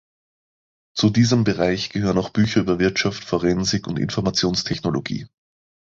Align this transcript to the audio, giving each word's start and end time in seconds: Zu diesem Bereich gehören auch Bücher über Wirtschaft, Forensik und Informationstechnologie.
Zu 0.95 1.11
diesem 1.11 1.43
Bereich 1.43 1.89
gehören 1.91 2.17
auch 2.17 2.31
Bücher 2.31 2.61
über 2.61 2.79
Wirtschaft, 2.79 3.23
Forensik 3.23 3.85
und 3.85 3.99
Informationstechnologie. 3.99 5.27